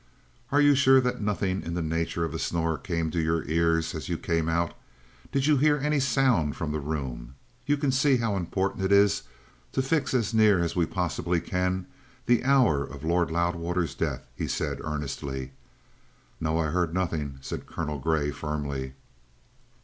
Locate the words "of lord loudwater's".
12.83-13.93